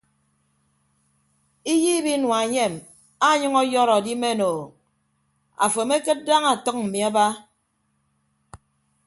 Iyiib 1.73 2.05
inua 2.13 2.37
enyem 2.45 2.73
anyʌñ 3.29 3.53
ọyọrọ 3.61 3.93
adimen 3.99 4.39
o 4.49 4.53
afo 5.63 5.79
amekịd 5.83 6.19
daña 6.27 6.49
atʌñ 6.55 6.77
mmi 6.83 6.99
aba. 7.09 7.25